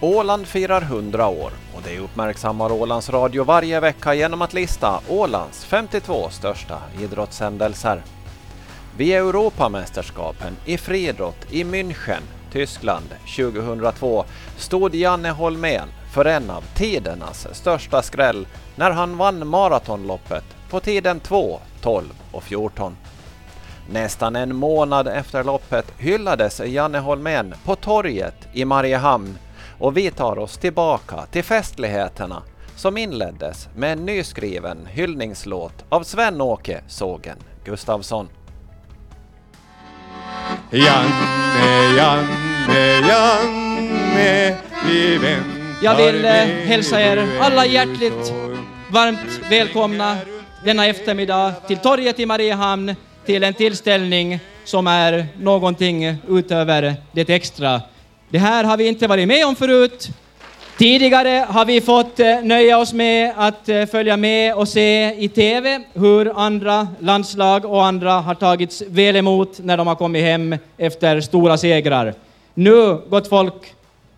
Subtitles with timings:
[0.00, 5.64] Åland firar 100 år och det uppmärksammar Ålands Radio varje vecka genom att lista Ålands
[5.64, 8.02] 52 största idrottshändelser.
[8.96, 12.20] Vid Europamästerskapen i friidrott i München,
[12.52, 13.06] Tyskland
[13.36, 14.24] 2002
[14.56, 18.46] stod Janne Holmén för en av tidernas största skräll
[18.76, 22.96] när han vann maratonloppet på tiden 2, 12 och 14.
[23.90, 29.38] Nästan en månad efter loppet hyllades Janne Holmén på torget i Mariehamn
[29.78, 32.42] och vi tar oss tillbaka till festligheterna
[32.76, 38.28] som inleddes med en nyskriven hyllningslåt av Sven-Åke Sågen Gustafsson.
[40.70, 46.32] Janne, Janne, Janne, vi väntar Jag vill eh,
[46.66, 48.32] hälsa er alla hjärtligt
[48.90, 50.16] varmt välkomna
[50.64, 52.94] denna eftermiddag till torget i Mariehamn
[53.26, 57.80] till en tillställning som är någonting utöver det extra.
[58.30, 60.08] Det här har vi inte varit med om förut.
[60.78, 65.28] Tidigare har vi fått eh, nöja oss med att eh, följa med och se i
[65.28, 70.56] TV hur andra landslag och andra har tagits väl emot när de har kommit hem
[70.76, 72.14] efter stora segrar.
[72.54, 73.74] Nu, gott folk,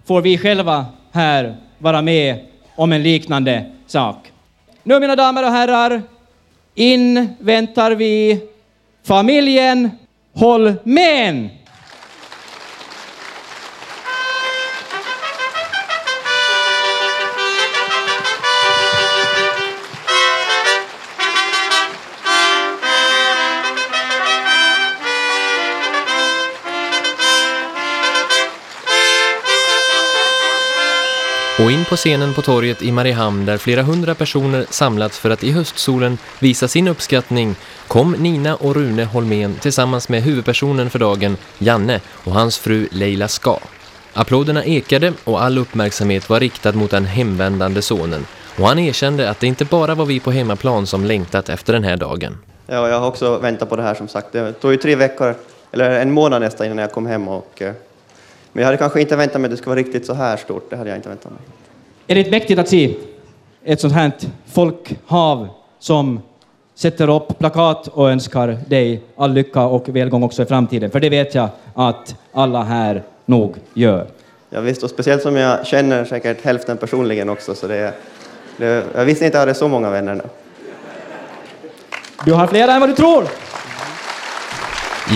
[0.07, 2.39] får vi själva här vara med
[2.77, 4.17] om en liknande sak.
[4.83, 6.03] Nu, mina damer och herrar,
[6.75, 8.41] inväntar vi
[9.05, 9.91] familjen
[10.35, 11.51] Holmén.
[31.65, 35.45] Och in på scenen på torget i Mariehamn där flera hundra personer samlats för att
[35.45, 37.57] i höstsolen visa sin uppskattning
[37.89, 43.29] kom Nina och Rune Holmén tillsammans med huvudpersonen för dagen, Janne, och hans fru Leila
[43.29, 43.59] Ska.
[44.13, 48.27] Applåderna ekade och all uppmärksamhet var riktad mot den hemvändande sonen
[48.59, 51.85] och han erkände att det inte bara var vi på hemmaplan som längtat efter den
[51.85, 52.39] här dagen.
[52.67, 54.33] Ja, jag har också väntat på det här som sagt.
[54.33, 55.35] Det tog ju tre veckor,
[55.73, 57.29] eller en månad nästan innan jag kom hem.
[57.29, 57.73] Och, eh,
[58.53, 60.71] men jag hade kanske inte väntat mig att det skulle vara riktigt så här stort.
[60.71, 61.41] Det hade jag inte väntat mig.
[62.07, 62.95] Är det mäktigt att se
[63.65, 64.13] ett sånt här
[64.47, 66.21] folkhav som
[66.75, 70.91] sätter upp plakat och önskar dig all lycka och välgång också i framtiden?
[70.91, 74.07] För det vet jag att alla här nog gör.
[74.51, 77.95] Jag visste, och speciellt som jag känner säkert hälften personligen också, så det,
[78.57, 80.25] det, jag visste inte att jag hade så många vänner nu.
[82.25, 83.25] Du har fler än vad du tror!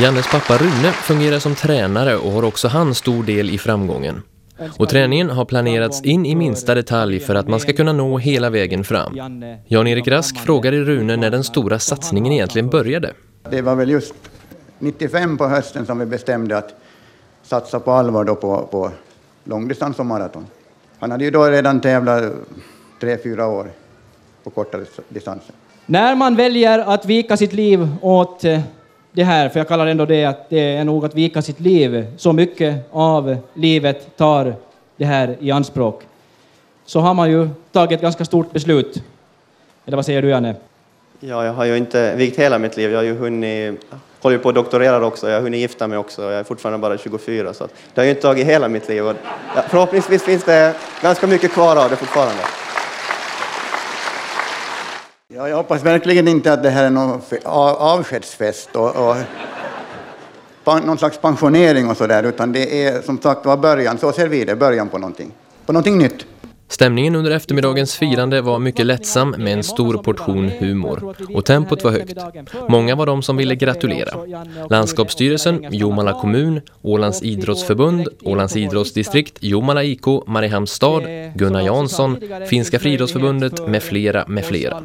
[0.02, 4.22] Jannes pappa Rune fungerar som tränare och har också han stor del i framgången.
[4.78, 8.50] Och träningen har planerats in i minsta detalj för att man ska kunna nå hela
[8.50, 9.42] vägen fram.
[9.66, 13.12] Jan-Erik Rask frågade Rune när den stora satsningen egentligen började.
[13.50, 14.14] Det var väl just
[14.78, 16.74] 95 på hösten som vi bestämde att
[17.42, 18.90] satsa på allvar då på, på
[19.44, 20.46] långdistans och maraton.
[20.98, 22.32] Han hade ju då redan tävlat
[23.00, 23.70] tre, fyra år
[24.44, 25.54] på kortare distanser.
[25.86, 28.60] När man väljer att vika sitt liv åt eh,
[29.16, 32.06] det här, för jag kallar ändå det att det är nog att vika sitt liv,
[32.16, 34.54] så mycket av livet tar
[34.96, 36.02] det här i anspråk,
[36.84, 39.02] så har man ju tagit ett ganska stort beslut.
[39.86, 40.54] Eller vad säger du, Janne?
[41.20, 42.90] Ja, jag har ju inte vikt hela mitt liv.
[42.90, 43.80] Jag har ju hunnit,
[44.20, 45.28] håller ju på att doktorera också.
[45.28, 46.22] Jag har hunnit gifta mig också.
[46.22, 49.06] Jag är fortfarande bara 24, så att det har ju inte tagit hela mitt liv.
[49.06, 49.16] Och,
[49.56, 52.42] ja, förhoppningsvis finns det ganska mycket kvar av det fortfarande.
[55.36, 59.16] Ja, jag hoppas verkligen inte att det här är någon avskedsfest och, och
[60.84, 64.44] någon slags pensionering och sådär, utan det är som sagt var början, så ser vi
[64.44, 65.32] det, början på någonting.
[65.66, 66.26] På någonting nytt.
[66.68, 71.90] Stämningen under eftermiddagens firande var mycket lättsam med en stor portion humor och tempot var
[71.90, 72.16] högt.
[72.68, 74.10] Många var de som ville gratulera.
[74.70, 81.02] Landskapsstyrelsen, Jomala kommun, Ålands idrottsförbund, Ålands idrottsdistrikt, Jomala IK, Mariehamns stad,
[81.34, 82.16] Gunnar Jansson,
[82.48, 84.82] Finska friidrottsförbundet med flera med flera.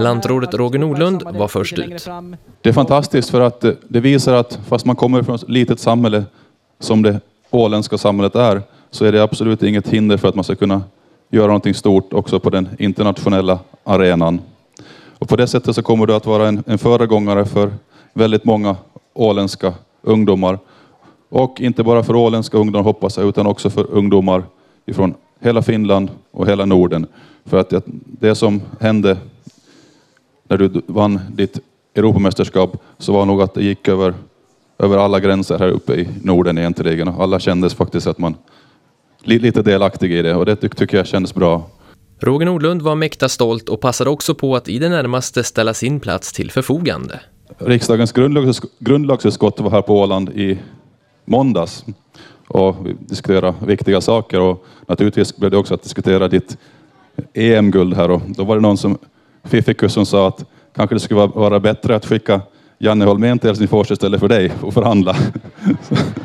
[0.00, 2.08] Lantrådet Roger Nordlund var först ut.
[2.60, 5.80] Det är fantastiskt för att det- det visar att fast man kommer från ett litet
[5.80, 6.24] samhälle
[6.80, 7.20] som det
[7.50, 10.82] åländska samhället är, så är det absolut inget hinder för att man ska kunna
[11.30, 14.40] göra någonting stort också på den internationella arenan.
[15.18, 17.70] Och på det sättet så kommer du att vara en, en föregångare för
[18.12, 18.76] väldigt många
[19.14, 20.58] åländska ungdomar.
[21.28, 24.42] Och inte bara för åländska ungdomar hoppas jag, utan också för ungdomar
[24.86, 27.06] ifrån hela Finland och hela Norden.
[27.44, 29.16] För att det, det som hände
[30.48, 31.58] när du vann ditt
[31.94, 34.14] Europamästerskap så var nog att det gick över,
[34.78, 37.08] över alla gränser här uppe i Norden egentligen.
[37.08, 38.34] Och Alla kändes faktiskt att man
[39.22, 41.70] lite delaktig i det och det ty- tycker jag kändes bra.
[42.20, 46.00] Roger Nordlund var mäkta stolt och passade också på att i det närmaste ställa sin
[46.00, 47.20] plats till förfogande.
[47.58, 50.58] Riksdagens grundlags, grundlagsutskott var här på Åland i
[51.24, 51.84] måndags
[52.48, 56.56] och diskuterade viktiga saker och naturligtvis blev det också att diskutera ditt
[57.34, 58.98] EM-guld här och då var det någon som
[59.44, 60.44] Fiffikus som sa att
[60.76, 62.40] kanske det skulle vara bättre att skicka
[62.78, 65.16] Janne Holmén till Helsingfors istället för dig och förhandla.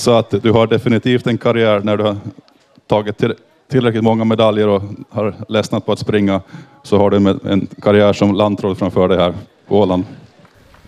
[0.00, 2.16] Så att du har definitivt en karriär när du har
[2.86, 3.22] tagit
[3.70, 6.40] tillräckligt många medaljer och har ledsnat på att springa
[6.82, 9.34] så har du en karriär som landtroll framför dig här
[9.68, 10.04] på Åland.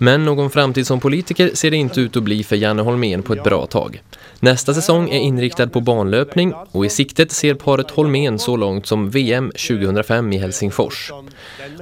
[0.02, 3.32] Men någon framtid som politiker ser det inte ut att bli för Janne Holmén på
[3.32, 4.02] ett bra tag.
[4.40, 9.10] Nästa säsong är inriktad på banlöpning och i siktet ser paret Holmén så långt som
[9.10, 11.12] VM 2005 i Helsingfors.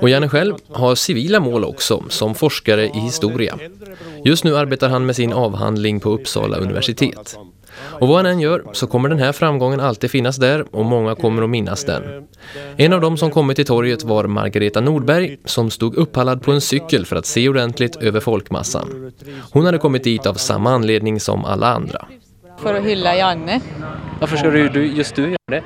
[0.00, 3.58] Och Janne själv har civila mål också, som forskare i historia.
[4.25, 7.37] Just nu arbetar han med sin avhandling på Uppsala universitet.
[7.78, 11.14] Och vad han än gör så kommer den här framgången alltid finnas där och många
[11.14, 12.02] kommer att minnas den.
[12.76, 16.61] En av dem som kommit till torget var Margareta Nordberg som stod upphallad på en
[16.61, 19.12] cykel för att se ordentligt över folkmassan.
[19.52, 22.06] Hon hade kommit dit av samma anledning som alla andra.
[22.62, 23.61] För att hylla Janne.
[24.20, 25.62] Varför ska du, just du göra det?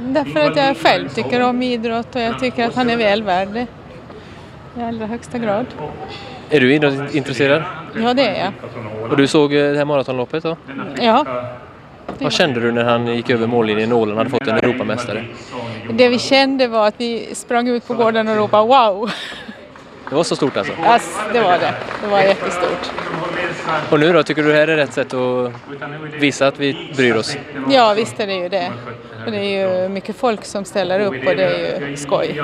[0.00, 3.48] Därför att jag själv tycker om idrott och jag tycker att han är väl värd
[3.48, 3.66] det.
[4.78, 5.66] I allra högsta grad.
[6.50, 7.62] Är du idrottsintresserad?
[7.96, 8.52] Ja, det är jag.
[9.10, 10.56] Och du såg eh, det här maratonloppet då?
[11.00, 11.24] Ja.
[12.18, 15.24] Vad kände du när han gick över mållinjen och Åland hade fått en Europamästare?
[15.90, 19.10] Det vi kände var att vi sprang ut på gården och ropade wow!
[20.08, 20.72] Det var så stort alltså?
[20.82, 20.98] Ja,
[21.32, 21.74] det var det.
[22.02, 22.90] Det var jättestort.
[23.90, 25.52] Och nu då, tycker du det här är rätt sätt att
[26.20, 27.36] visa att vi bryr oss?
[27.70, 28.72] Ja, visst är det ju det.
[29.28, 32.42] Och det är ju mycket folk som ställer upp och det är ju skoj.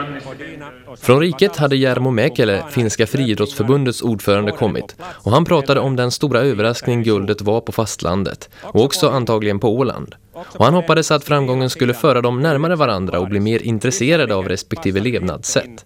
[0.96, 4.96] Från riket hade Järmo Mäkelä, Finska friidrottsförbundets ordförande, kommit.
[5.02, 8.50] Och han pratade om den stora överraskning guldet var på fastlandet.
[8.62, 10.14] Och också antagligen på Åland.
[10.34, 14.48] Och han hoppades att framgången skulle föra dem närmare varandra och bli mer intresserade av
[14.48, 15.84] respektive levnadssätt.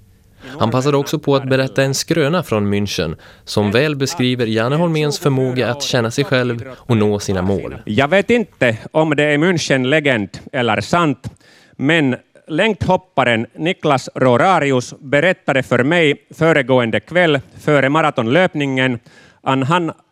[0.58, 5.19] Han passade också på att berätta en skröna från München som väl beskriver Janne Holméns
[5.19, 7.76] förmåga att känna sig själv och nå sina mål.
[7.85, 11.31] Jag vet inte om det är München-legend eller sant,
[11.76, 12.17] men
[12.49, 18.99] längdhopparen Niklas Rorarius berättade för mig föregående kväll före maratonlöpningen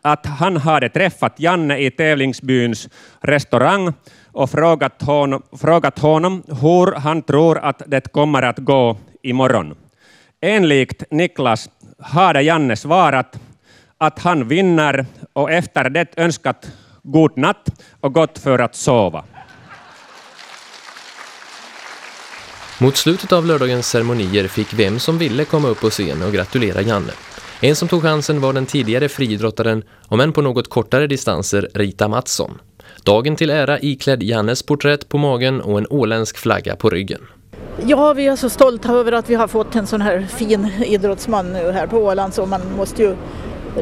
[0.01, 2.89] att han hade träffat Janne i tävlingsbyns
[3.21, 3.93] restaurang
[4.31, 9.75] och frågat honom, frågat honom hur han tror att det kommer att gå imorgon.
[10.41, 11.69] Enligt Niklas
[11.99, 13.39] hade Janne svarat
[13.97, 16.71] att han vinner och efter det önskat
[17.03, 17.69] god natt
[18.01, 19.23] och gått för att sova.
[22.79, 26.81] Mot slutet av lördagens ceremonier fick vem som ville komma upp på scen och gratulera
[26.81, 27.11] Janne.
[27.61, 32.07] En som tog chansen var den tidigare friidrottaren, om än på något kortare distanser, Rita
[32.07, 32.59] Mattsson.
[33.03, 37.21] Dagen till ära iklädd Jannes porträtt på magen och en åländsk flagga på ryggen.
[37.85, 41.53] Ja, vi är så stolta över att vi har fått en sån här fin idrottsman
[41.53, 43.15] nu här på Åland så man måste ju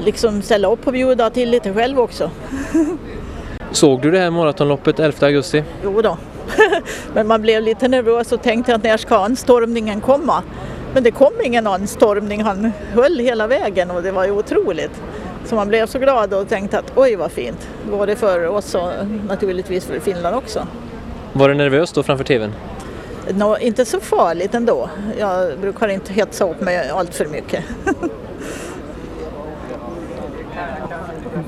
[0.05, 2.31] liksom ställa upp och bjuda till lite själv också.
[3.71, 5.63] Såg du det här maratonloppet 11 augusti?
[5.83, 6.17] Jo då.
[7.13, 10.43] Men man blev lite nervös och tänkte att när ska anstormningen komma?
[10.93, 15.01] Men det kom ingen anstormning, han höll hela vägen och det var ju otroligt.
[15.45, 17.67] Så man blev så glad och tänkte att oj vad fint.
[17.91, 18.91] Både för oss och
[19.27, 20.67] naturligtvis för Finland också.
[21.33, 22.51] Var du nervös då framför tvn?
[23.33, 24.89] Nå, inte så farligt ändå.
[25.19, 27.63] Jag brukar inte hetsa upp mig allt för mycket.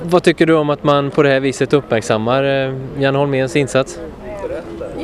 [0.02, 4.00] Vad tycker du om att man på det här viset uppmärksammar eh, Jan Holméns insats?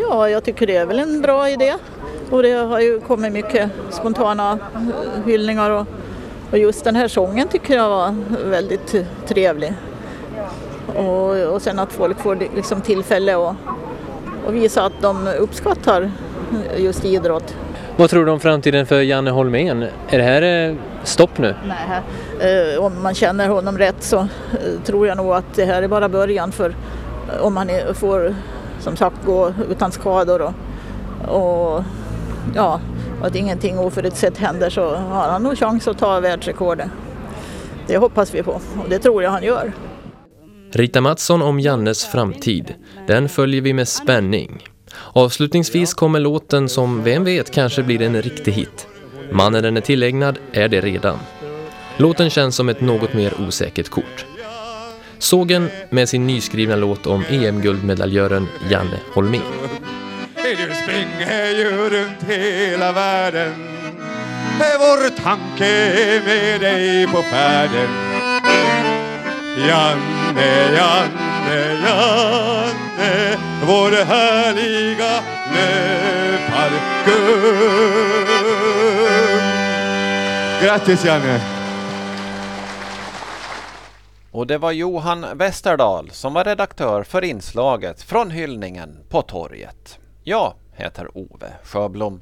[0.00, 1.74] Ja, jag tycker det är väl en bra idé.
[2.30, 4.58] Och det har ju kommit mycket spontana
[5.26, 5.86] hyllningar och,
[6.50, 8.94] och just den här sången tycker jag var väldigt
[9.26, 9.72] trevlig.
[10.96, 13.56] Och, och sen att folk får liksom tillfälle att
[14.46, 16.10] och visa att de uppskattar
[16.78, 17.54] just idrott.
[17.96, 19.82] Vad tror du om framtiden för Janne Holmén?
[20.08, 21.54] Är det här eh, stopp nu?
[21.66, 24.26] Nej, om man känner honom rätt så eh,
[24.84, 26.74] tror jag nog att det här är bara början för
[27.40, 28.34] om han får
[28.80, 30.52] som sagt gå utan skador och,
[31.28, 31.84] och
[32.54, 32.80] ja,
[33.22, 36.88] att ingenting oförutsett händer så har han nog chans att ta världsrekordet.
[37.86, 39.72] Det hoppas vi på och det tror jag han gör.
[40.72, 42.74] Rita Mattsson om Jannes framtid.
[43.06, 44.73] Den följer vi med spänning.
[45.12, 48.86] Avslutningsvis kommer låten som vem vet kanske blir en riktig hit.
[49.32, 51.18] Mannen den är tillägnad är det redan.
[51.96, 54.26] Låten känns som ett något mer osäkert kort.
[55.18, 59.42] Sågen med sin nyskrivna låt om EM-guldmedaljören Janne Holmén.
[60.34, 63.52] Du springer ju runt hela världen
[64.58, 67.88] Vår tanke är med dig på färden
[69.68, 73.36] Janne, Janne, Janne
[73.66, 75.22] Vår härliga
[75.54, 77.04] löparkung
[80.62, 81.40] Grattis Janne!
[84.30, 89.98] Och det var Johan Westerdahl som var redaktör för inslaget från hyllningen på torget.
[90.22, 92.20] Jag heter Ove Sjöblom.